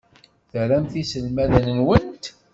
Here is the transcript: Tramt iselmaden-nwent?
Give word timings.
Tramt 0.51 0.93
iselmaden-nwent? 1.01 2.23